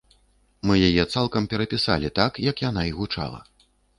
Мы 0.67 0.77
яе 0.87 1.03
цалкам 1.17 1.43
перапісалі, 1.51 2.11
так, 2.21 2.41
як 2.49 2.65
яна 2.69 2.89
і 2.91 2.95
гучала. 2.99 3.39